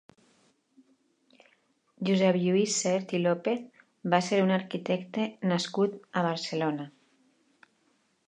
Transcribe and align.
Josep 2.09 2.39
Lluís 2.45 2.77
Sert 2.85 3.13
i 3.17 3.19
López 3.25 3.83
va 4.15 4.19
ser 4.29 4.41
un 4.47 4.55
arquitecte 4.57 5.27
nascut 5.51 5.99
a 6.23 6.23
Barcelona. 6.29 6.89